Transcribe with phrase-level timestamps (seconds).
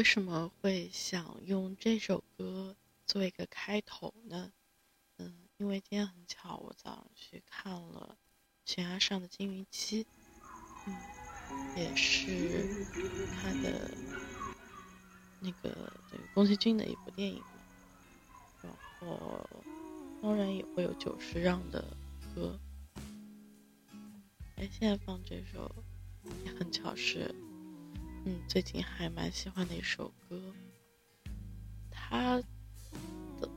[0.00, 2.74] 为什么会想用这首歌
[3.04, 4.50] 做一个开头呢？
[5.18, 8.16] 嗯，因为今天很巧，我早上去看了
[8.72, 10.04] 《悬崖上的金鱼姬》，
[10.86, 10.96] 嗯，
[11.76, 12.86] 也是
[13.42, 13.90] 他的
[15.38, 17.44] 那个对宫崎骏的一部电影嘛。
[18.62, 19.46] 然后
[20.22, 21.84] 当然也会有久石让的
[22.34, 22.58] 歌。
[24.56, 25.70] 哎，现在放这首
[26.46, 27.34] 也很巧是。
[28.24, 30.54] 嗯，最近还蛮喜欢的一首歌，
[31.90, 32.36] 他
[33.40, 33.48] 的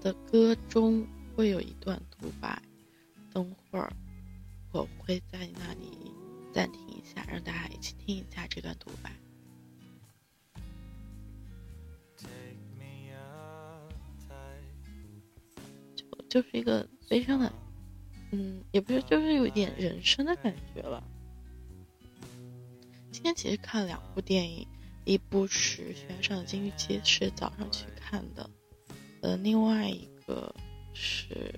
[0.00, 1.04] 的歌中
[1.34, 2.62] 会有一段独白，
[3.32, 3.92] 等会儿
[4.70, 6.12] 我会在那里
[6.52, 9.12] 暂停一下，让大家一起听一下这段独白。
[15.96, 17.52] 就就是一个悲伤的，
[18.30, 21.02] 嗯，也不是，就是有一点人生的感觉了。
[23.24, 24.68] 今天其实看了两部电影，
[25.06, 28.50] 一部是《悬崖上的金鱼姬》，是早上去看的，
[29.22, 30.54] 呃，另外一个
[30.92, 31.54] 是，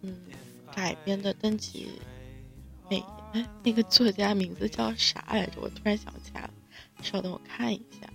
[0.00, 0.18] 嗯，
[0.74, 1.90] 改编的《登记
[2.88, 3.00] 美》，
[3.34, 5.60] 哎，那个作家名字叫啥来着？
[5.60, 6.54] 我突然想不起来了，
[7.02, 8.10] 稍等，我看一下，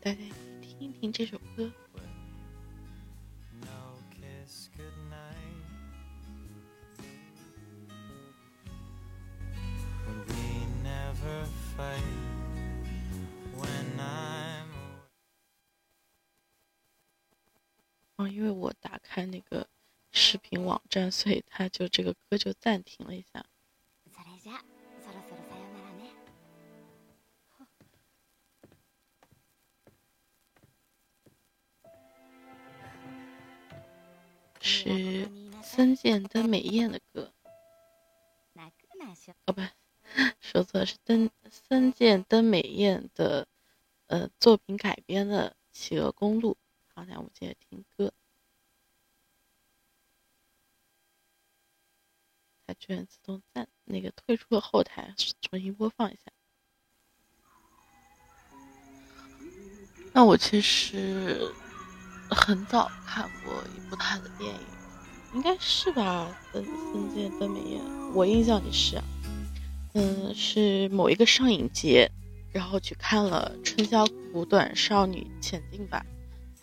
[0.00, 0.18] 大家
[0.60, 1.70] 听一听这首歌。
[18.16, 19.68] 哦，因为我打开那个
[20.10, 23.44] 视频网站，所以他就这个歌就暂停了一下。
[34.60, 35.30] 是
[35.62, 37.30] 森见登美彦的歌。
[39.44, 39.60] 哦，不。
[40.56, 43.46] 说错是登森见登美彦的，
[44.06, 46.52] 呃，作品改编的《企鹅公路》。
[46.94, 48.10] 好，那我们接着听歌。
[52.66, 56.32] 它居然自动暂那个退出了后台，重新播放一下。
[60.14, 61.52] 那我其实
[62.30, 64.60] 很早看过一部他的电影，
[65.34, 66.34] 应该是吧？
[66.50, 68.96] 森森见登美彦，我印象里是。
[68.96, 69.04] 啊
[69.98, 72.10] 嗯，是某一个上影节，
[72.52, 76.04] 然后去看了《春宵苦短，少女前进吧》，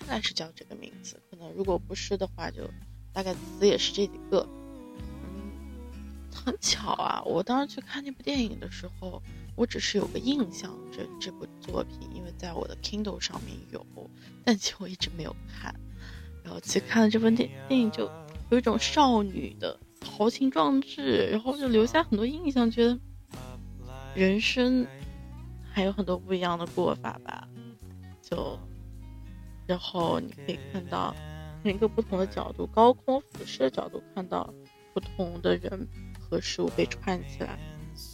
[0.07, 1.19] 大概是叫这个名字。
[1.31, 2.69] 可能如果不是的话，就
[3.11, 4.47] 大概词也是这几个。
[5.23, 5.49] 嗯，
[6.31, 9.19] 很巧啊，我当时去看那部电影的时候，
[9.55, 13.83] 我只是有个印象，这这部作品，因为在我的 Kindle 上面有，
[14.45, 15.73] 但其实我一直没有看。
[16.43, 18.11] 然后去看了这部电电影，就
[18.51, 22.99] 有一种少女的豪情壮志，然后就留下很多印象，觉得。
[24.15, 24.85] 人生
[25.71, 27.47] 还有很多不一样的过法吧，
[28.21, 28.57] 就
[29.65, 31.15] 然后你可以看到
[31.61, 34.53] 从一个不同的角度，高空俯视的角度看到
[34.93, 35.87] 不同的人
[36.19, 37.57] 和事物被串起来，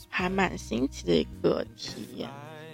[0.08, 2.30] 还蛮新奇的一个体验。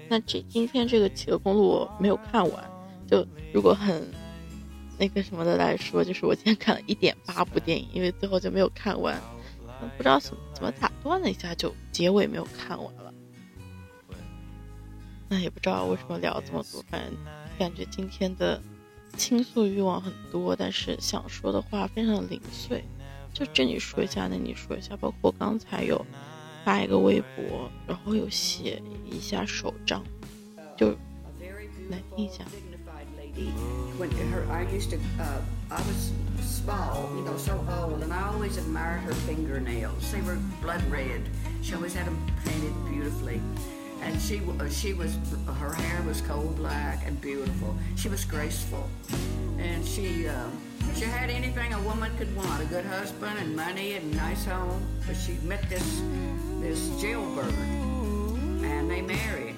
[0.08, 2.70] 那这今天这个企鹅公路我没有看完，
[3.08, 4.04] 就如果很
[5.00, 9.20] 那个什么的来说，就是我今天看了一点八部电影，因为最后就没有看完，
[9.98, 12.94] 不知道怎么怎么打断了一下，就结尾没有看完。
[15.42, 17.14] 也不知道为什么聊这么多，反正
[17.58, 18.62] 感觉今天的
[19.18, 22.84] 倾诉欲望很多，但是想说的话非常零碎，
[23.34, 26.04] 就这你说一下，那你说一下，包括刚才有
[26.64, 30.04] 发一个微博，然后有写一下手账，
[30.76, 30.92] 就
[31.90, 32.44] 来听一下。
[33.38, 33.52] and
[35.94, 36.16] she
[44.20, 45.18] she she was
[45.60, 47.76] her hair was coal black and beautiful.
[47.96, 48.90] She was graceful,
[49.58, 50.48] and she uh,
[50.96, 54.46] she had anything a woman could want: a good husband and money and a nice
[54.46, 54.82] home.
[55.06, 56.02] But she met this
[56.60, 57.54] this jailbird,
[58.64, 59.56] and they married.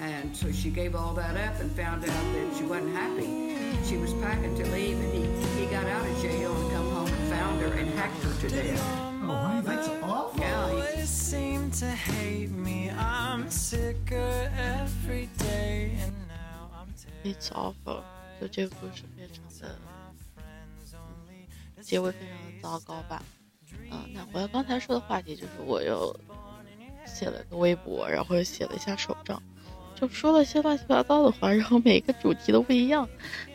[0.00, 3.56] And so she gave all that up and found out that she wasn't happy.
[3.84, 7.08] She was packing to leave, and he, he got out of jail and come home
[7.08, 9.07] and found her and hacked her to death.
[9.30, 10.40] Oh, that's awful.
[10.40, 12.90] Yeah, he, seem to hate me.
[12.90, 16.88] I'm sicker every day, and now I'm
[17.22, 18.02] It's awful，
[18.40, 19.76] 就这个故事非常的
[21.82, 23.22] 结尾非常的糟糕吧。
[23.90, 26.18] 嗯，那回到刚才说的话题，就是我又
[27.04, 29.42] 写了个微博，然后又写了一下手账。
[29.94, 33.06] 就说了些乱七八糟的话，然后每个主题都不一样，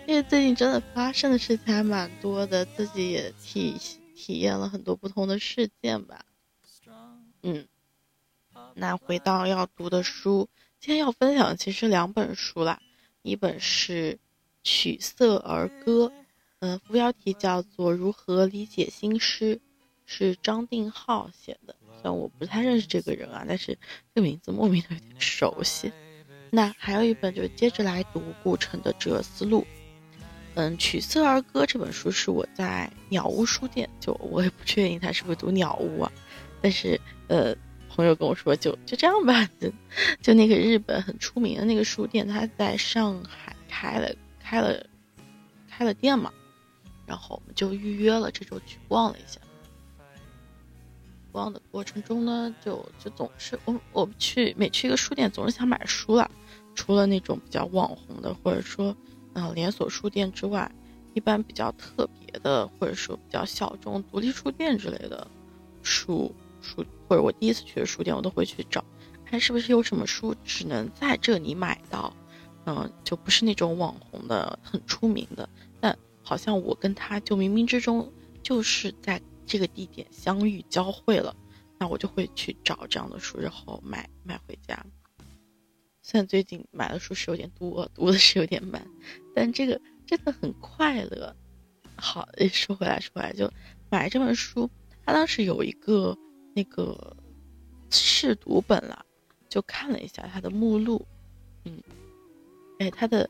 [0.05, 3.79] 因为最近真的发生的事情还蛮多的，自己也体
[4.23, 6.23] 体验了很多不同的事件吧。
[7.41, 7.67] 嗯，
[8.73, 10.47] 那回到要读的书，
[10.79, 12.81] 今天要分享的其实两本书啦，
[13.21, 14.13] 一本是
[14.63, 16.05] 《曲色儿歌》，
[16.59, 19.57] 嗯，副标题叫做《如何理解新诗》，
[20.05, 21.75] 是张定浩写的。
[21.95, 23.77] 虽然我不太认识这个人啊，但是
[24.15, 25.91] 这个名字莫名的有点熟悉。
[26.49, 29.67] 那还有一本就接着来读顾城的《哲思录》。
[30.55, 36.11] 嗯，《曲色儿歌》这本书是我在鸟屋书店，就我也不确定他是不是读鸟屋啊，
[36.61, 37.55] 但是呃。
[37.95, 39.71] 朋友跟我说，就就这样吧，就
[40.19, 44.83] 就那个日本很出名的那个书店，他在上海开了开了
[45.69, 46.33] 开了店嘛，
[47.05, 49.39] 然后我们就预约了，这周去逛了一下。
[51.31, 56.31] 逛的过程中呢，就就总是我我去每去一个书店，总是想买书了。
[56.73, 58.97] 除了那种比较网红的，或者说
[59.33, 60.71] 嗯连锁书店之外，
[61.13, 65.27] 一般比较特别的，或者说比较小众独立书店之类的
[65.81, 66.33] 书。
[66.65, 68.81] 书或者我第一次去的书店，我都会去找，
[69.25, 72.15] 看是不是有什么书只能在这里买到，
[72.65, 75.49] 嗯，就不是那种网红的很出名的，
[75.81, 78.09] 但好像我跟他就冥冥之中
[78.41, 81.35] 就是在这个地点相遇交汇了，
[81.77, 84.85] 那我就会去找这样的书，然后买买回家。
[86.03, 88.85] 虽然最近买的书是有点多，读的是有点慢，
[89.33, 91.35] 但这个真的很快乐。
[91.95, 93.51] 好， 说回来说回来，就
[93.89, 94.69] 买这本书，
[95.03, 96.15] 他当时有一个。
[96.55, 97.17] 那个
[97.89, 99.03] 试读本了，
[99.49, 101.03] 就看了一下它的目录，
[101.65, 101.81] 嗯，
[102.77, 103.27] 哎，它的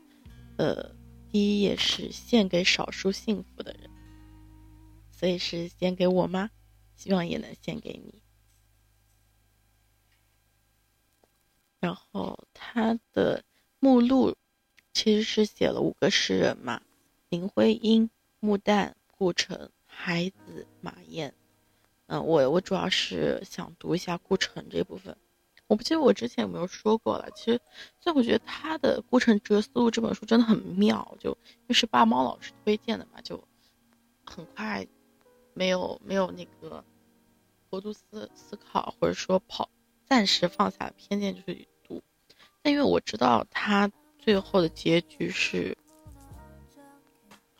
[0.58, 0.94] 呃
[1.32, 3.88] 第一页是献给少数幸福的人，
[5.10, 6.50] 所以是献给我吗？
[6.96, 8.20] 希望也能献给你。
[11.84, 13.44] 然后他的
[13.78, 14.34] 目录
[14.94, 16.80] 其实是写了五个诗人嘛：
[17.28, 18.08] 林徽因、
[18.40, 21.34] 穆旦、顾城、海子、马燕。
[22.06, 25.14] 嗯，我我主要是想读一下顾城这部分，
[25.66, 27.28] 我不记得我之前有没有说过了。
[27.36, 27.60] 其实，
[28.00, 33.46] 所以我觉得他的《顾城哲思录》这本书真的很妙，就因为是八猫老师推荐的嘛，就
[34.24, 34.86] 很快，
[35.52, 36.82] 没有没有那个
[37.68, 39.68] 过度思思考，或者说跑
[40.06, 41.73] 暂时放下偏见就去读。
[42.64, 45.78] 但因为我知道他最后的结局是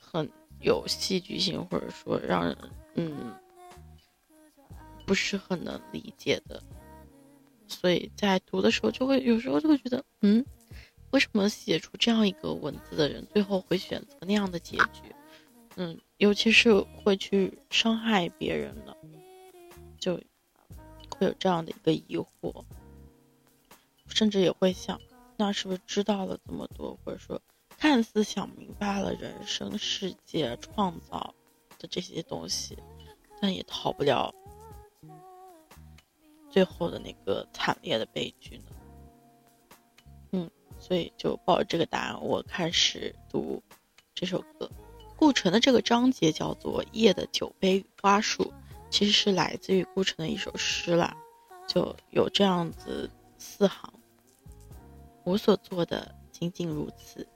[0.01, 0.29] 很
[0.61, 2.59] 有戏剧性，或者说让人
[2.97, 3.33] 嗯。
[5.07, 6.63] 不是很能理解的，
[7.69, 10.43] 所以在读的时候就会有时候就会觉得，嗯，
[11.11, 15.15] 为什么写出这样一个文字的人最后会选择那样的结局？
[15.77, 18.97] 嗯，尤其是会去伤害别人的，
[19.99, 20.17] 就
[21.19, 22.65] 会有这样的一个疑惑，
[24.15, 24.99] 甚至也会想，
[25.37, 27.43] 那是不是知道了这么多，或者说
[27.77, 31.35] 看似想明白了人生世界创造
[31.79, 32.79] 的这些东西，
[33.41, 34.33] 但也逃不了。
[36.49, 38.65] 最后的那个惨烈的悲剧呢？
[40.31, 43.61] 嗯，所以就抱着这个答案，我开始读
[44.15, 44.71] 这首歌。
[45.17, 48.45] 顾城的这个章节叫做《夜的酒杯与花束》，
[48.91, 51.17] 其实是来自于顾城的一首诗啦，
[51.67, 53.94] 就有这样子四行：
[55.25, 57.27] 我所做的仅仅如此，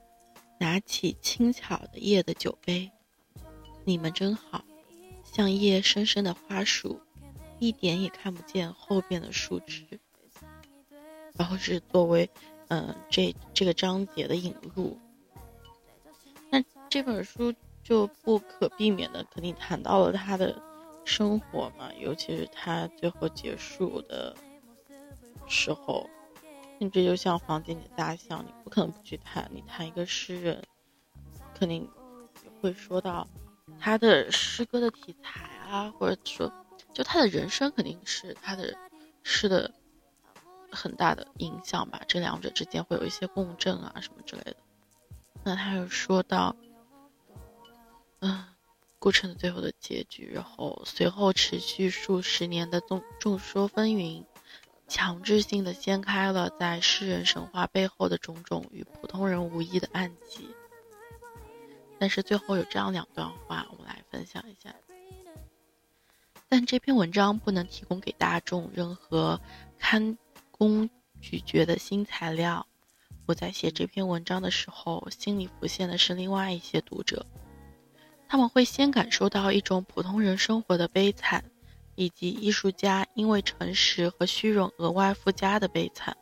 [0.59, 2.89] 拿起轻巧的夜的酒杯，
[3.83, 4.63] 你们真好，
[5.23, 7.01] 像夜深深的花束。
[7.61, 9.99] 一点也看不见后边的树枝，
[11.33, 12.29] 然后是作为，
[12.69, 14.97] 嗯，这这个章节的引入。
[16.49, 17.53] 那这本书
[17.83, 20.57] 就不可避免的肯定谈到了他的
[21.03, 24.33] 生活嘛，尤其是他最后结束的
[25.45, 26.09] 时候，
[26.79, 29.47] 你这就像房间里的大象，你不可能不去谈。
[29.53, 30.63] 你谈一个诗人，
[31.53, 31.87] 肯定
[32.59, 33.27] 会说到
[33.79, 36.51] 他的诗歌的题材啊，或者说。
[36.91, 38.75] 就他的人生肯定是他的
[39.21, 39.71] 诗的
[40.71, 44.55] 很大的影响吧，这两者之间会有一些共振啊什么之类的。
[45.43, 46.55] 那他又说到，
[48.21, 48.43] 嗯，
[48.97, 54.25] 顾城的最后的结局，然后随后持续数十年的众众说纷纭，
[54.89, 60.49] 强制性的掀开了在诗人神话背后的种种与普通人无异的暗记。
[61.97, 64.73] 但是最后有这样两段话，我们来分享一下。
[66.47, 69.39] 但这篇文章不能提供给大众任何
[69.77, 70.17] 堪
[70.49, 70.89] 供
[71.21, 72.65] 咀嚼的新材料。
[73.27, 77.23] 我在写这篇文章的时候，心里浮现的是另外一些读者，
[78.27, 81.43] 他们会先感受到一种普通人生活的悲惨，
[81.99, 86.15] 以及艺术家因为诚实和虚荣额外附加的悲惨，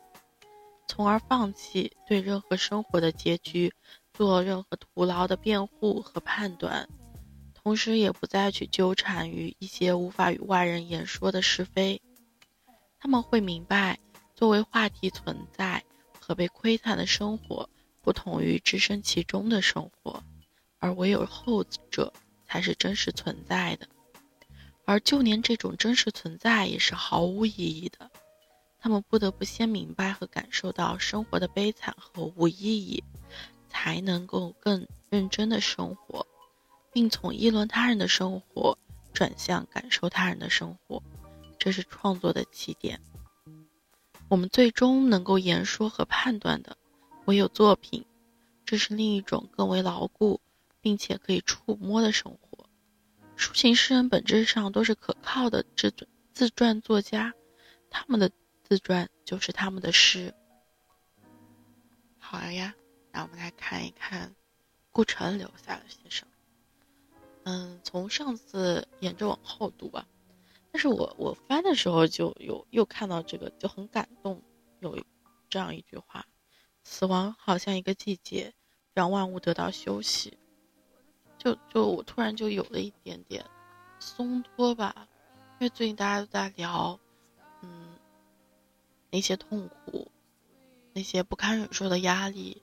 [0.88, 3.72] 从而放弃对任何生活的结局
[4.12, 6.88] 做任何徒劳的辩护和判断。
[7.54, 12.02] 同时也不再去纠缠于一些无法与外人言说的是非。
[12.98, 14.00] 他们会明白，
[14.34, 15.84] 作为话题存在
[16.18, 17.70] 和被窥探的生活，
[18.02, 20.20] 不同于置身其中的生活，
[20.80, 22.12] 而唯有后者
[22.44, 23.86] 才是真实存在的。
[24.88, 28.10] 而就连这种真实存在也是毫无意义的。
[28.78, 33.04] 他们不得不先明白和感受到生活的悲惨和无意义，
[33.68, 36.26] 才能够更认真的生活，
[36.90, 38.78] 并从议论他人的生活
[39.12, 41.02] 转向感受他人的生活。
[41.58, 42.98] 这是创作的起点。
[44.30, 46.78] 我们最终能够言说和判断的，
[47.26, 48.06] 唯有作品。
[48.64, 50.40] 这是另一种更为牢固，
[50.80, 52.47] 并且可以触摸的生活。
[53.38, 55.94] 抒情诗人本质上都是可靠的自
[56.34, 57.32] 自传作家，
[57.88, 58.28] 他们的
[58.64, 60.34] 自传就是他们的诗。
[62.18, 62.74] 好呀，
[63.12, 64.34] 那我们来看一看
[64.90, 66.32] 顾城留下了些什么。
[67.44, 70.04] 嗯，从上次沿着往后读吧。
[70.72, 74.42] 但是我我翻的时候就有又看到这个就很感动，
[74.80, 75.00] 有
[75.48, 76.26] 这样一句话：
[76.82, 78.52] 死亡好像一个季节，
[78.92, 80.36] 让万物得到休息。
[81.38, 83.44] 就就我突然就有了一点点
[84.00, 85.08] 松脱吧，
[85.60, 86.98] 因为最近大家都在聊，
[87.62, 87.96] 嗯，
[89.10, 90.10] 那些痛苦，
[90.92, 92.62] 那些不堪忍受的压力，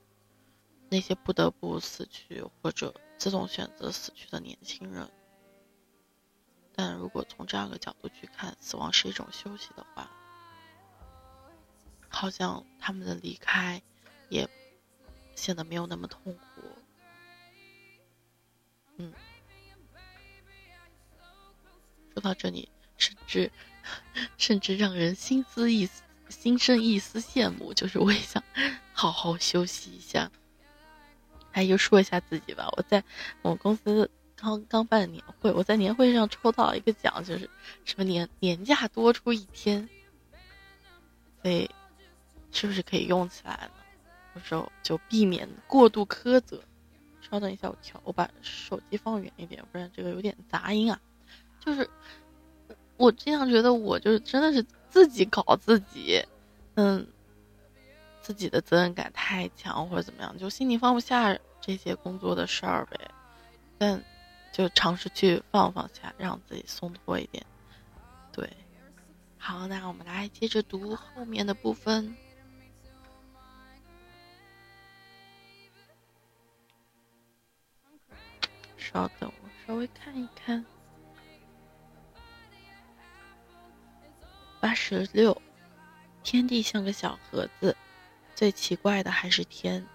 [0.89, 5.09] 那些不得不死去或者自动选择死去的年轻人。
[6.73, 10.11] 但如果从这样一个角度去看，死亡是一种休息的话，
[12.09, 13.81] 好像他们的离开
[14.29, 14.49] 也
[15.35, 16.61] 显得没有那么痛苦。
[18.97, 19.11] 嗯，
[22.13, 23.51] 说到这里，甚至
[24.37, 25.89] 甚至让人心思一
[26.29, 28.43] 心生一丝羡慕，就是我也想
[28.93, 30.31] 好好休息一下。
[31.51, 33.03] 哎，又说一下自己吧，我在
[33.41, 37.49] 我们公司刚刚办年会，我在年会上抽到一个奖，就是
[37.83, 39.87] 什么年年假多出一天，
[41.41, 41.69] 所以
[42.51, 43.83] 是不是可以用起来呢？
[44.35, 46.61] 有时候就避免过度苛责。
[47.29, 50.99] 稍等一下，我调，我把手机放远一点，不然这个有点杂音啊。
[51.59, 51.89] 就是
[52.97, 56.23] 我经常觉得，我就是真的是自己搞自己，
[56.75, 57.05] 嗯，
[58.21, 62.99] 自己的责任感太强或者怎么样，就心里放不下这些工作的事儿呗。
[63.77, 64.01] 但
[64.53, 67.45] 就尝试去放放下，让自己松脱一点。
[68.31, 68.49] 对，
[69.37, 72.15] 好，那我们来接着读后面的部分。
[78.95, 80.63] 稍等，我稍微看一看。
[84.61, 85.41] 八十六，
[86.23, 87.75] 天地像个小盒子，
[88.33, 89.85] 最奇怪的还是天，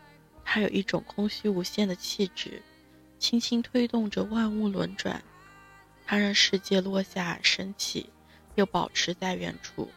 [0.44, 2.62] 它有一种空虚无限的气质，
[3.18, 5.22] 轻轻推动着万物轮转。
[6.04, 8.10] 它让世界落下升起，
[8.56, 9.90] 又保持在原处。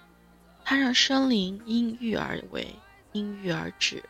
[0.63, 2.74] 它让生灵因欲而为，
[3.12, 4.01] 因欲而止，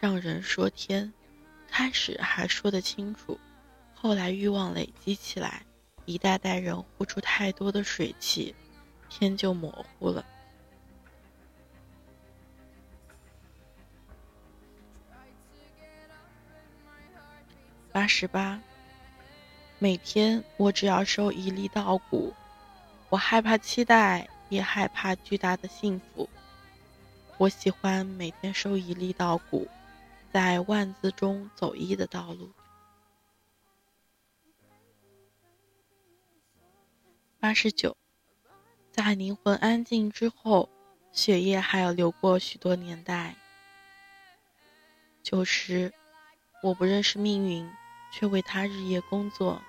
[0.00, 1.12] 让人说天，
[1.68, 3.38] 开始还说得清楚。
[4.06, 5.66] 后来欲望累积起来，
[6.04, 8.54] 一代代人呼出太多的水汽，
[9.08, 10.24] 天就模糊了。
[17.90, 18.60] 八十八，
[19.80, 22.32] 每天我只要收一粒稻谷，
[23.08, 26.28] 我害怕期待，也害怕巨大的幸福。
[27.38, 29.66] 我喜欢每天收一粒稻谷，
[30.32, 32.48] 在万字中走一的道路。
[37.46, 37.96] 八十九，
[38.90, 40.68] 在灵魂安静之后，
[41.12, 43.36] 血液还要流过许多年代。
[45.22, 45.94] 九十，
[46.60, 47.70] 我不认识命运，
[48.12, 49.62] 却为他日夜工作。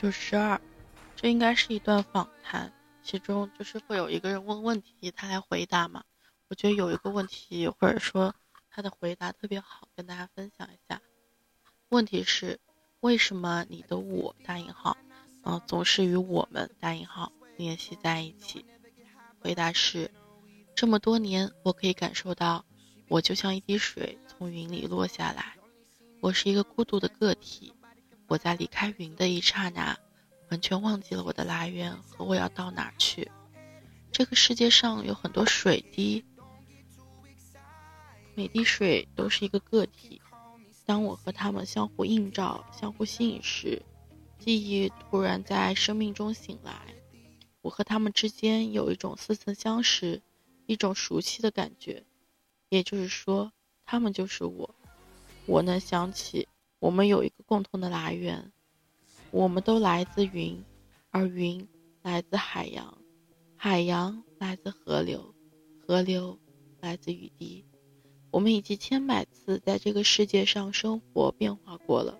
[0.00, 0.60] 九十二，
[1.16, 6.04] 这应该是一段访谈，其中就是会有一个人问问题，他来回答嘛。
[6.46, 8.32] 我觉得有一个问题，或者说
[8.70, 11.02] 他的回答特别好，跟大家分享一下。
[11.88, 12.60] 问题是，
[13.00, 14.96] 为什么你的我大引号，
[15.42, 18.64] 嗯，总是与我们大引号联系在一起？
[19.40, 20.12] 回答是，
[20.76, 22.64] 这么多年，我可以感受到，
[23.08, 25.56] 我就像一滴水从云里落下来，
[26.20, 27.74] 我是一个孤独的个体。
[28.28, 29.98] 我在离开云的一刹那，
[30.50, 33.30] 完全忘记了我的来源和我要到哪儿去。
[34.12, 36.22] 这个世界上有很多水滴，
[38.34, 40.20] 每滴水都是一个个体，
[40.84, 43.82] 当我和他们相互映照、相互吸引时，
[44.38, 46.74] 记忆突然在生命中醒来。
[47.62, 50.20] 我和他们之间有一种似曾相识、
[50.66, 52.04] 一种熟悉的感觉，
[52.68, 53.52] 也就是说，
[53.86, 54.74] 他们就是我。
[55.46, 56.46] 我能想起，
[56.80, 58.52] 我们有一个共同的来源，
[59.30, 60.64] 我们都来自云，
[61.10, 61.66] 而云
[62.02, 62.96] 来自海洋，
[63.56, 65.34] 海洋来自河流，
[65.86, 66.38] 河流
[66.80, 67.64] 来自雨滴。
[68.30, 72.18] 我们已经千百次在这个世界上生活变化过了。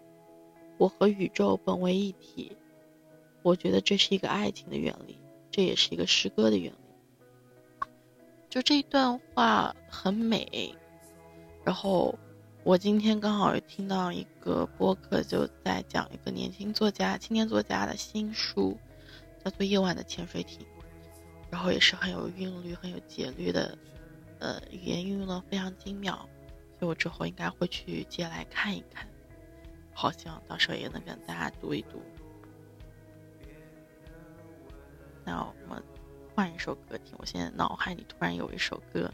[0.77, 2.57] 我和宇宙本为一体，
[3.42, 5.18] 我觉得这是一个爱情的原理，
[5.51, 7.88] 这也是一个诗歌的原理。
[8.49, 10.75] 就这一段话很美。
[11.64, 12.18] 然后
[12.68, 18.76] 我今天刚好听到一个播客，就在讲一个年轻作家、青年作家的新书，
[19.42, 20.61] 叫做《夜晚的潜水艇》，
[21.50, 23.78] 然后也是很有韵律、很有节律的。
[24.38, 26.14] 呃，语言运用的非常精妙，
[26.78, 29.09] 所以我之后应该会去借来看一看，
[29.94, 32.02] 好希望到时候也能跟大家读一读。
[35.24, 35.83] 那我们
[36.35, 39.11] 换一首歌听，我现在脑海里突然有一首歌。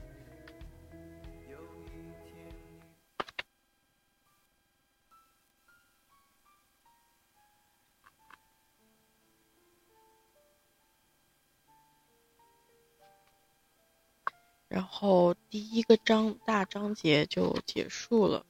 [15.84, 18.44] 个章大章节就结束了。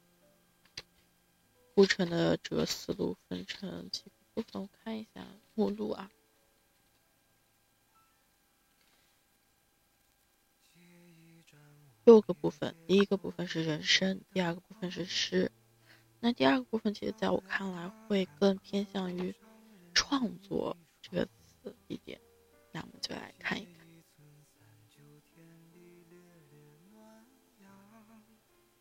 [1.75, 6.11] 顾城的这个思路分成几个部分，我看一下目录啊。
[12.05, 15.51] 六个部分，第一个部分是人生，第二个部分是诗。
[16.21, 19.35] 那第二个部分，其实在我看来会更偏向于
[19.95, 22.21] 创作这个词一点。
[22.73, 23.67] 那我们就来看一。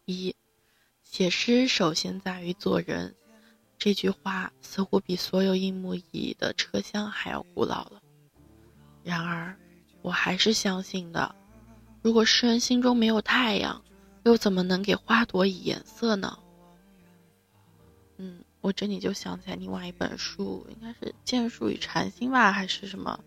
[0.06, 0.36] 一，
[1.02, 3.16] 写诗首先在于做人。
[3.78, 8.02] 这句话似乎比所有硬木椅的车厢还要古老了。
[9.04, 9.58] 然而，
[10.02, 11.34] 我还是相信的。
[12.02, 13.82] 如果诗人心中没有太阳，
[14.24, 16.38] 又怎么能给花朵以颜色呢？
[18.18, 23.18] 嗯，我这里就想起来另外一本书，应该是《剑术与禅心》吧，还是什么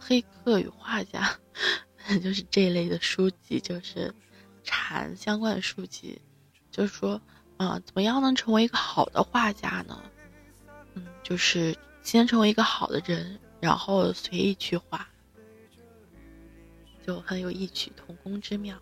[0.02, 1.38] 《黑客与画家》
[2.22, 4.14] 就是这类的书籍，就是。
[4.64, 6.20] 禅相关的书籍，
[6.70, 7.20] 就是说，
[7.58, 10.02] 啊，怎么样能成为一个好的画家呢？
[10.94, 15.06] 嗯，就是先成为一个好的人，然后随意去画，
[17.06, 18.76] 就很有异曲同工之妙。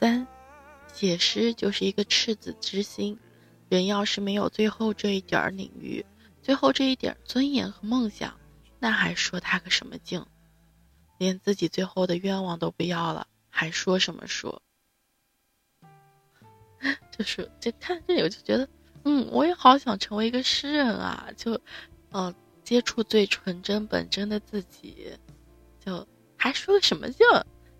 [0.00, 0.26] 三，
[0.92, 3.18] 写诗就是一个赤子之心，
[3.68, 6.04] 人要是没有最后这一点领域，
[6.42, 8.38] 最后这一点尊严和梦想，
[8.78, 10.24] 那还说他个什么劲？
[11.18, 14.62] 连自己最后的愿望都不要了，还说什么说？
[17.16, 18.68] 就是就看这里，我就觉得，
[19.04, 21.30] 嗯，我也好想成为一个诗人啊！
[21.36, 21.58] 就，
[22.10, 25.10] 呃，接触最纯真本真的自己，
[25.78, 27.26] 就还说什么劲？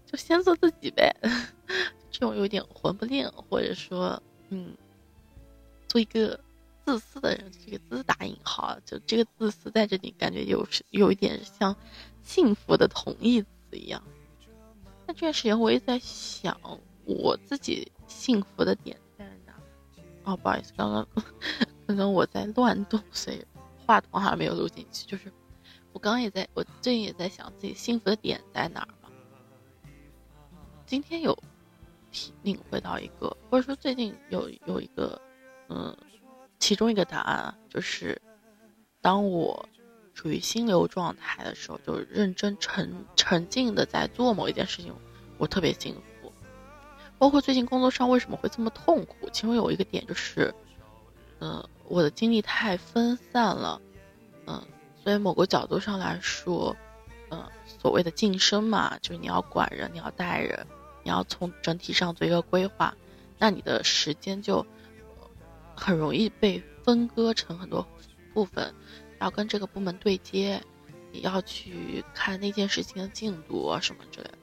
[0.07, 1.15] 就先做自己呗。
[2.11, 4.75] 这种有点混不吝，或者说，嗯，
[5.89, 6.39] 做一个
[6.87, 11.77] 自私的人，这个“自”打引号，就这个自私在这里感觉有是有一点像。
[12.25, 14.03] 幸福的同义词一样。
[15.07, 16.59] 那这段时间我也在想，
[17.05, 19.53] 我自己幸福的点在哪？
[20.25, 21.07] 哦，不好意思，刚刚
[21.87, 23.45] 刚刚我在乱动，所以
[23.87, 25.07] 话筒还没有录进去。
[25.07, 25.31] 就是
[25.93, 29.11] 我刚刚也在，我最近也在想自己幸福的点在哪儿嘛。
[30.87, 31.37] 今天有
[32.11, 35.21] 体领会到一个，或者说最近有有一个，
[35.69, 35.95] 嗯，
[36.59, 38.21] 其中一个答案就是
[39.03, 39.69] 当我。
[40.15, 44.95] 处于心流状态的时候，就认真沉沉浸的在做某一件事情，
[45.39, 46.33] 我特别幸福。
[47.19, 50.55] 包括最近工作上为什么会这么痛苦，其中有一个点就是，
[51.41, 53.81] 嗯，我的精力太分散了，
[54.47, 54.63] 嗯，
[55.03, 56.77] 所以某个角度上来说，
[57.31, 57.49] 嗯，
[57.81, 60.67] 所谓的晋升嘛，就是你要管人，你要带人，
[61.03, 62.95] 你要从整体上做一个规划，
[63.39, 64.67] 那你的时间就
[65.75, 67.87] 很容易被分割成很多
[68.33, 68.75] 部分。
[69.25, 70.63] 要跟这个部门对接，
[71.11, 74.39] 也要去看那件事情的进度啊什么之类的。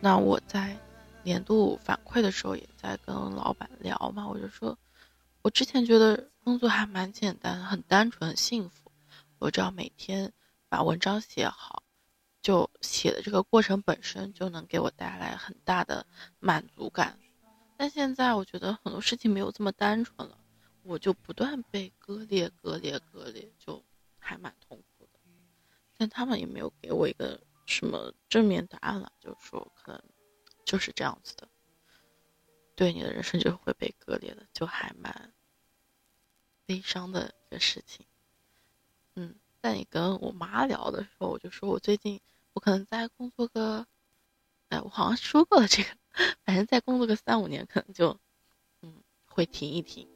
[0.00, 0.76] 那我在
[1.22, 4.78] 年度反馈的时候，也在跟老板聊嘛，我就说，
[5.40, 8.92] 我之前觉得工作还蛮简单，很单纯，很幸福。
[9.38, 10.30] 我只要每天
[10.68, 11.82] 把文章写好，
[12.42, 16.04] 就写的这个过程本身就能给我带来很大的
[16.38, 17.18] 满足感。
[17.78, 20.36] 但现在我觉得很多事情没有这么单纯了。
[20.88, 23.84] 我就不断被割裂、割裂、割裂，就
[24.18, 25.20] 还蛮痛苦的。
[25.98, 30.02] 但他们也没有给我一个什么正面答案了，就是说可能
[30.64, 31.46] 就是这样子的，
[32.74, 35.34] 对你的人生就会被割裂的，就还蛮
[36.64, 38.06] 悲伤的一个事情。
[39.14, 42.18] 嗯，在你跟我妈聊的时候，我就说我最近
[42.54, 43.86] 我可能再工作个，
[44.70, 45.90] 哎，我好像说过了这个，
[46.46, 48.18] 反正再工作个三五年，可能就
[48.80, 50.08] 嗯会停一停。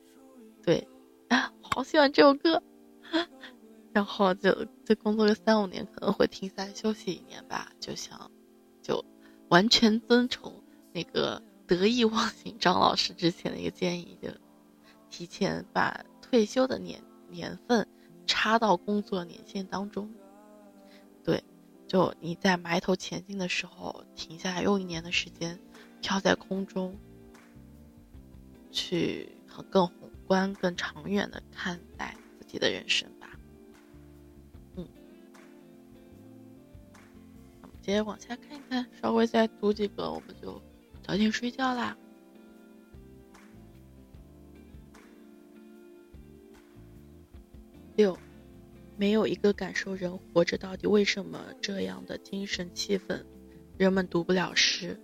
[0.65, 0.87] 对，
[1.29, 2.63] 啊，好喜欢这首歌。
[3.93, 8.31] 然后就就工作个三五年，可能会停下来休息一年吧，就想
[8.83, 9.05] 就。
[9.49, 10.51] 完全遵从
[10.95, 14.31] 那个得意忘形张老师之前的一个建议，就
[15.11, 17.87] 提前把退休的年年份
[18.27, 20.11] 插到工作年限当中。
[21.23, 21.45] 对，
[21.87, 25.61] 就你在埋头前进的时候，停下来用一年的时间，
[26.01, 26.97] 飘在空中，
[28.71, 29.37] 去
[29.69, 29.87] 更
[30.27, 33.39] 观、更长远的看待自己的人生吧。
[34.77, 34.89] 嗯，
[37.63, 37.77] 我们。
[37.81, 40.61] 接着往下看一看，稍微再读几个，我们就
[41.03, 41.97] 早点睡觉啦。
[47.97, 48.19] 六，
[48.97, 53.23] 没有一个感受人活着到底为什么这样的精神气氛，
[53.77, 54.99] 人们读不了诗。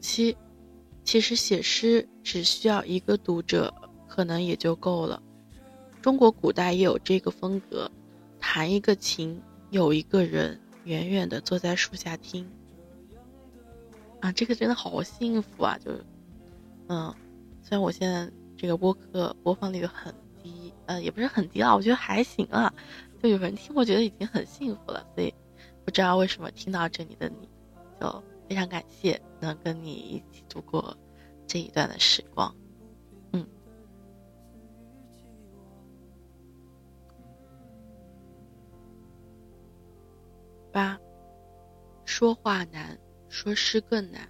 [0.00, 0.36] 七，
[1.04, 3.72] 其实写诗只需要一个读者，
[4.08, 5.22] 可能也就够了。
[6.00, 7.90] 中国古代也有这个风格，
[8.38, 10.60] 弹一个琴，有一个人。
[10.84, 12.50] 远远的坐在树下听，
[14.20, 15.78] 啊，这个真的好幸福啊！
[15.78, 15.92] 就，
[16.88, 17.14] 嗯，
[17.62, 22.72] 虽然我现在这个播客播放率很低，呃，也不是很低啊，我觉得还行啊。
[23.22, 25.06] 就有人听，我觉得已经很幸福了。
[25.14, 25.32] 所以，
[25.84, 27.46] 不知道为什么听到这里的你，
[28.00, 30.98] 就非常感谢能跟你一起度过
[31.46, 32.52] 这一段的时光。
[33.32, 33.46] 嗯
[40.72, 40.98] 八，
[42.04, 44.28] 说话难，说诗更难，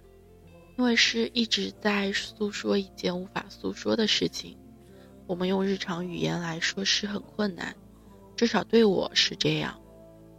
[0.77, 4.55] 因为诗一直在诉说一件无法诉说的事情。
[5.25, 7.75] 我们用日常语言来说诗很困难，
[8.35, 9.81] 至少对我是这样。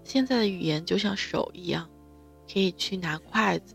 [0.05, 1.91] 现在的语言就像手一样，
[2.53, 3.75] 可以去拿筷子、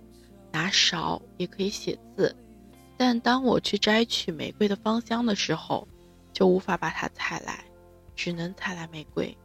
[0.51, 2.35] 拿勺，也可以写字。
[2.95, 5.87] 但当我去摘取玫瑰的芳香的时候，
[6.33, 7.65] 就无法把它采来，
[8.15, 9.35] 只能采来玫瑰。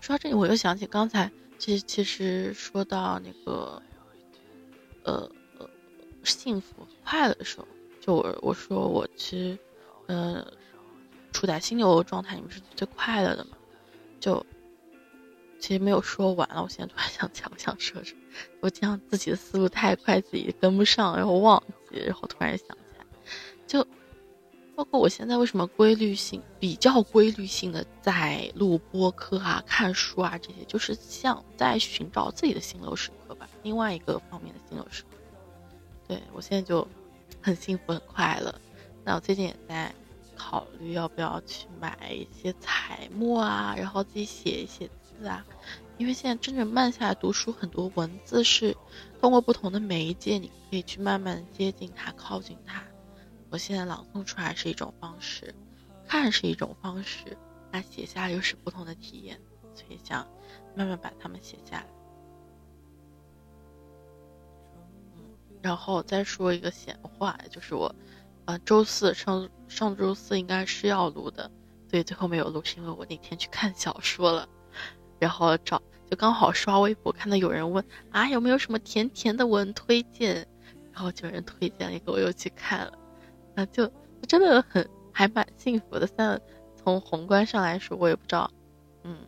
[0.00, 3.82] 说到这里，我又想起刚才，其实其实说到那个，
[5.04, 5.30] 呃，
[6.24, 7.68] 幸福快乐的时候，
[8.00, 9.58] 就我我说我其实，
[10.06, 10.46] 呃，
[11.32, 13.56] 处在心流状态你们是最快乐的嘛，
[14.18, 14.44] 就
[15.60, 16.62] 其实没有说完了。
[16.62, 18.20] 我现在突然想起来，我想说什么，
[18.60, 23.06] 我经常自己的思路太快，自己跟不上，然后忘记，然后突然想起来，
[23.66, 23.86] 就。
[24.76, 33.46] 包括我现在为什么规律性比较规律性的在录播课啊、看书啊这些，就是像在寻找自己的心流时刻吧。
[33.62, 35.08] 另外一个方面的心流时刻，
[36.08, 36.86] 对我现在就
[37.42, 38.54] 很幸福、很快乐。
[39.04, 39.94] 那我最近也在
[40.34, 44.88] 考虑要不要去买一些彩墨啊，然后自己写一写
[45.20, 45.46] 字啊。
[45.98, 48.74] 因为现在真正慢下来读书，很多文字是
[49.20, 52.82] 通过不同的媒介，你可以去慢慢接近它、靠近它。
[53.50, 55.54] 我现在朗诵出来是一种方式，
[56.06, 57.36] 看是一种方式，
[57.70, 59.38] 那写下又是不同的体验，
[59.74, 60.26] 所以想
[60.74, 61.86] 慢慢把它们写下来。
[65.60, 67.94] 然后再说一个闲话，就是我，
[68.46, 71.50] 呃，周四上上周四应该是要录的，
[71.90, 74.48] 所以最后没有录，是因为我那天去看小说了，
[75.20, 75.80] 然后找
[76.10, 80.44] 就刚好刷微博看到有人问啊有没有什么甜甜的文推荐，
[80.92, 82.92] 然后就有人推荐了一个，我又去看了。
[83.54, 83.88] 那就
[84.26, 86.08] 真的很还蛮幸福的。
[86.16, 86.40] 但
[86.76, 88.50] 从宏观上来说，我也不知道，
[89.04, 89.18] 嗯，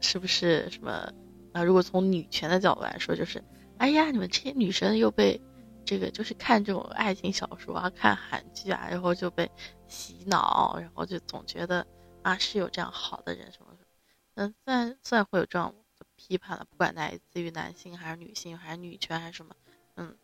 [0.00, 1.12] 是不是什么
[1.52, 1.62] 啊？
[1.64, 3.42] 如果从女权的角度来说，就是
[3.78, 5.40] 哎呀，你们这些女生又被
[5.84, 9.50] 这个就是看这种爱情小说啊、看韩剧啊，然后就被
[9.88, 11.86] 洗脑，然后就总觉得
[12.22, 13.67] 啊是有这样好的人什么。
[14.38, 19.52] 嗯，虽然虽然会有这样的批判了，不管来自于男性还是女性，还是女权还是什么，
[19.96, 20.16] 嗯。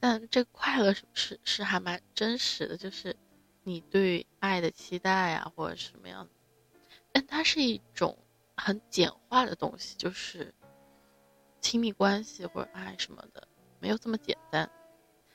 [0.00, 3.14] 但这快乐是是是还蛮真实的，就是
[3.62, 6.28] 你对爱的期待啊，或者什么样
[7.12, 8.18] 但它是一种
[8.56, 10.52] 很简化的东西，就是
[11.60, 13.46] 亲密关系或者爱什么的，
[13.78, 14.68] 没有这么简单。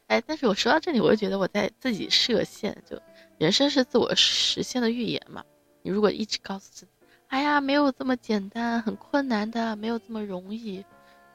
[0.07, 3.01] 哎，但是我说到这里，我就觉得我在自己设限，就
[3.37, 5.45] 人生是自我实现的预言嘛。
[5.81, 6.91] 你如果一直告诉自己，
[7.27, 10.81] 哎呀，没有这么简单，很困难的，没有这么容易，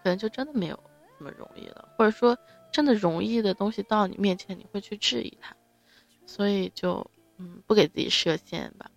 [0.02, 0.78] 可能就真的没有
[1.18, 2.36] 这么容易了，或者说。
[2.72, 5.54] 真的容易的东西到你面前，你会去质疑它，
[6.24, 8.90] 所以就嗯不给自己设限吧。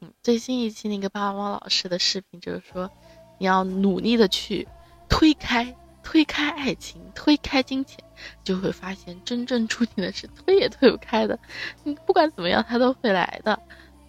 [0.00, 2.90] 嗯，最新一期那个爸爸妈妈老师的视频就是说，
[3.38, 4.66] 你要努力的去
[5.06, 8.02] 推开、推开爱情，推开金钱，
[8.42, 11.38] 就会发现真正注定的是推也推不开的。
[11.84, 13.60] 你不管怎么样，它都会来的。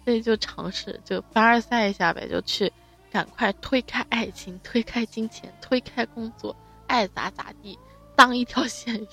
[0.04, 2.72] 所以就尝试，就凡尔赛一下呗，就去
[3.10, 6.56] 赶快推开爱情，推开金钱，推开工作，
[6.88, 7.78] 爱咋咋地，
[8.16, 9.06] 当一条 咸鱼。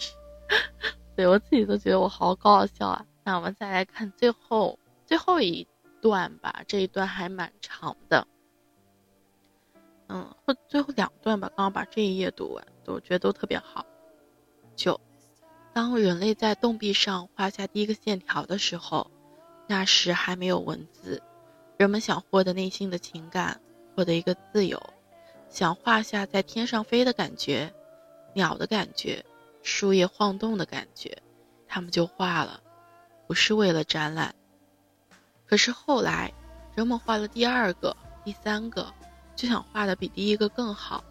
[1.16, 3.06] 对我自己都觉得我好搞笑啊！
[3.24, 5.68] 那我们再来看最后最后一
[6.02, 8.26] 段吧，这一段还蛮长的。
[10.08, 13.86] 嗯，或最后两段吧，刚刚把这一页读完，我觉得都特别好。
[14.76, 15.00] 九，
[15.72, 19.12] 当人类在洞壁上画下第一个线条的时候。
[19.72, 21.22] 那时还没有文字，
[21.78, 23.62] 人们想获得内心的情感，
[23.96, 24.82] 获得一个自由，
[25.48, 27.72] 想画下在天上飞的感觉，
[28.34, 29.24] 鸟的感觉，
[29.62, 31.16] 树叶晃动的感觉，
[31.68, 32.60] 他们就画了，
[33.28, 34.34] 不是为了展览。
[35.46, 36.34] 可是后来，
[36.74, 38.92] 人们画了第二个、第三个，
[39.36, 41.04] 就想画的比第一个更好，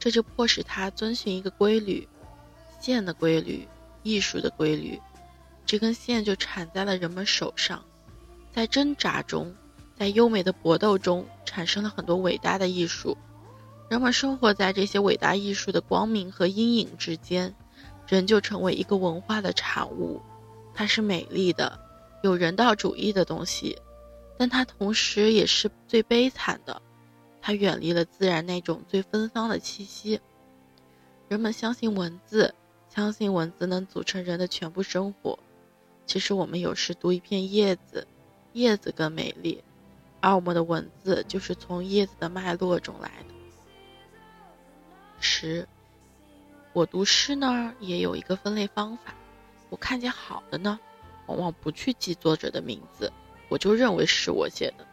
[0.00, 2.08] 这就迫使他遵循一个规律，
[2.80, 3.68] 线的规律，
[4.02, 5.00] 艺术的规律，
[5.64, 7.80] 这根线就缠在了人们手上。
[8.52, 9.54] 在挣扎中，
[9.96, 13.16] 在优美的搏斗中，产生了很多伟大的艺术。
[13.88, 17.54] 人们生活在这些伟大艺术的光明和阴影之间，
[18.06, 20.20] 人就成为一个文化的产物。
[20.74, 21.78] 它是美丽的，
[22.22, 23.78] 有人道主义的东西，
[24.38, 26.80] 但它同时也是最悲惨的。
[27.40, 30.20] 它远离了自然那种最芬芳的气息。
[31.28, 32.54] 人们相信文字，
[32.88, 35.38] 相信文字能组成人的全部生活。
[36.06, 38.06] 其实，我们有时读一片叶子。
[38.52, 39.62] 叶子更美丽，
[40.20, 43.34] 而我们的文字就是从叶子的脉络中来的。
[45.20, 45.66] 十，
[46.72, 49.14] 我读诗呢也有一个分类方法，
[49.70, 50.78] 我看见好的呢，
[51.26, 53.10] 往往不去记作者的名字，
[53.48, 54.86] 我就认为是我写的。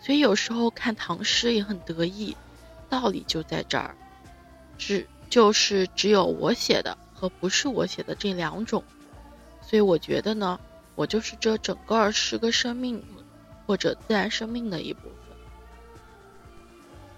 [0.00, 2.36] 所以有时候看唐诗也很得意，
[2.88, 3.94] 道理就在这儿，
[4.76, 8.82] 只就是只有我写的和不是我写的这两种。
[9.62, 10.58] 所以我觉得呢。
[10.98, 13.00] 我就是这整个十个生命，
[13.64, 15.12] 或者自然生命的一部分。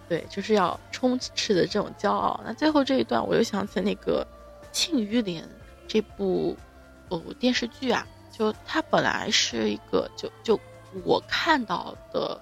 [0.07, 2.39] 对，就是要充斥的这种骄傲。
[2.45, 4.23] 那最后这一段，我又想起那个
[4.71, 5.43] 《庆余年》
[5.89, 6.55] 这部
[7.09, 10.61] 哦电视剧啊，就它本来是一个，就就
[11.03, 12.39] 我看到的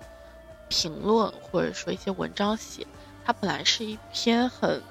[0.68, 2.84] 评论或者说一些文章写，
[3.24, 4.82] 它本来是一篇很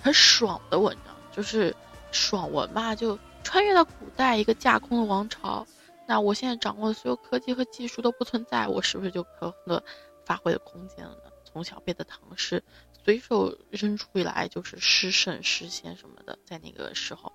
[0.00, 1.74] 很爽的文章，就是
[2.12, 3.18] 爽文嘛，就。
[3.42, 5.66] 穿越到古代，一个架空的王朝，
[6.06, 9.82] 那我现在掌握的所有科技和技术都不存在，我是不是就有很多
[10.24, 11.30] 发挥的空间了呢？
[11.44, 12.62] 从小背的唐诗，
[13.04, 17.32] 随手扔出来就是诗圣、诗仙什么的，在那个时候，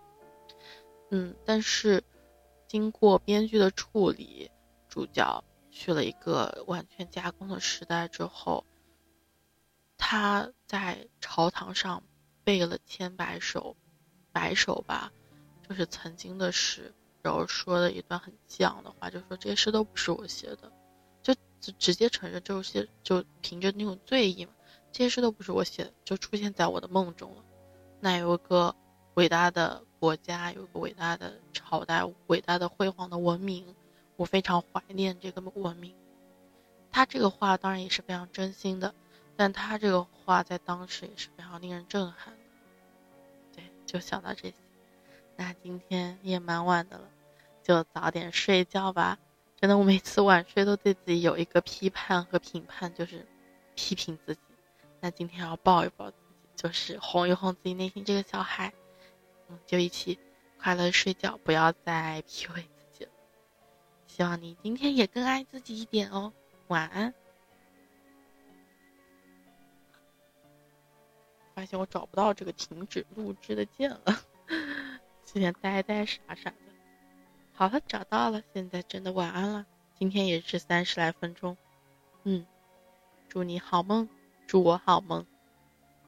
[1.12, 2.02] 嗯，但是
[2.68, 4.50] 经过编剧的处理，
[4.88, 8.65] 主角去了一个完全加工的时代之后，
[9.98, 12.02] 他在朝堂上
[12.46, 13.76] 背了千百首，
[14.32, 15.12] 百首吧。
[15.67, 20.71] 就是曾经的诗，然后说了一段很犟的话，就说这些诗都不是我写的，
[21.23, 24.51] 就直直接承认这些，就凭着那种醉意嘛，
[24.91, 27.43] 这些诗都不是我写的，就出现在我的梦中了。
[27.99, 28.75] 那有一个
[29.15, 33.75] 伟大的国家，有一个伟大的朝代，伟大的辉煌的文明，
[34.17, 35.95] 我非常怀念这个文明。
[36.91, 38.93] 他这个话当然也是非常真心的，
[39.36, 42.39] 但他这个话在当时也是非常令人震撼的。
[43.56, 44.54] 对，就想到这些。
[45.36, 47.10] 那今天也蛮晚的了，
[47.62, 49.19] 就早点睡觉吧。
[49.60, 53.26] 真的，我每次晚睡都对自己有一个批判和评判，就是
[53.74, 54.41] 批评自己。
[55.00, 58.74] 那今天要抱一抱自己，就是哄一哄自己内心这个小孩。
[59.48, 60.19] 嗯，就一起
[60.60, 63.12] 快乐睡觉，不要再 PUA 自己了。
[64.08, 66.34] 希望你今天也更爱自己一点哦。
[66.67, 67.13] 晚安。
[71.54, 74.21] 发现我找不到这个停止录制的键了。
[75.36, 76.56] 有点呆呆傻傻的，
[77.52, 79.65] 好了，找到了，现在真的晚安了。
[80.00, 81.58] 今天也是三十来分钟，
[82.24, 82.45] 嗯，
[83.28, 84.08] 祝你好梦，
[84.48, 85.26] 祝我好梦。